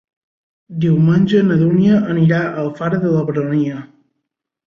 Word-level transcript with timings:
Diumenge 0.85 1.41
na 1.49 1.57
Dúnia 1.59 1.99
anirà 2.15 2.41
a 2.47 2.63
Alfara 2.63 3.01
de 3.05 3.13
la 3.17 3.23
Baronia. 3.27 3.77